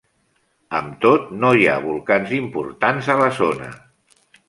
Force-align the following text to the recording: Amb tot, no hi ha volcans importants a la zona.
Amb 0.77 0.95
tot, 1.03 1.27
no 1.45 1.53
hi 1.59 1.67
ha 1.73 1.77
volcans 1.85 2.35
importants 2.41 3.15
a 3.19 3.23
la 3.25 3.33
zona. 3.45 3.73